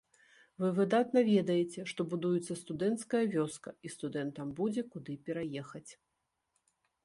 Вы 0.61 0.69
выдатна 0.77 1.21
ведаеце, 1.33 1.83
што 1.91 2.05
будуецца 2.15 2.57
студэнцкая 2.63 3.23
вёска, 3.37 3.69
і 3.85 3.95
студэнтам 3.99 4.47
будзе 4.63 4.81
куды 4.97 5.13
пераехаць. 5.29 5.87